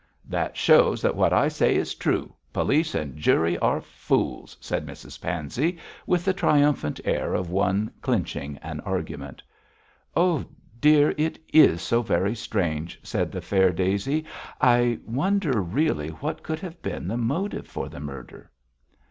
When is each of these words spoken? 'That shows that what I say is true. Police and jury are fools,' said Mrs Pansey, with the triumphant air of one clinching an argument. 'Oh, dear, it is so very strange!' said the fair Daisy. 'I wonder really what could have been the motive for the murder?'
'That 0.25 0.57
shows 0.57 0.99
that 0.99 1.15
what 1.15 1.31
I 1.31 1.47
say 1.47 1.75
is 1.75 1.93
true. 1.93 2.33
Police 2.53 2.95
and 2.95 3.15
jury 3.19 3.55
are 3.59 3.79
fools,' 3.79 4.57
said 4.59 4.83
Mrs 4.83 5.21
Pansey, 5.21 5.77
with 6.07 6.25
the 6.25 6.33
triumphant 6.33 6.99
air 7.05 7.35
of 7.35 7.51
one 7.51 7.91
clinching 8.01 8.57
an 8.63 8.79
argument. 8.79 9.43
'Oh, 10.15 10.43
dear, 10.79 11.13
it 11.19 11.37
is 11.53 11.83
so 11.83 12.01
very 12.01 12.33
strange!' 12.33 12.99
said 13.03 13.31
the 13.31 13.41
fair 13.41 13.71
Daisy. 13.71 14.25
'I 14.59 14.97
wonder 15.05 15.61
really 15.61 16.09
what 16.09 16.41
could 16.41 16.61
have 16.61 16.81
been 16.81 17.07
the 17.07 17.15
motive 17.17 17.67
for 17.67 17.87
the 17.87 17.99
murder?' 17.99 18.49